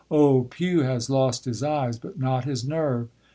Old 0.09 0.49
Pew 0.49 0.79
has 0.81 1.11
lost 1.11 1.45
his 1.45 1.61
eyes, 1.61 1.99
but 1.99 2.17
not 2.17 2.45
his 2.45 2.65
nerve. 2.67 3.09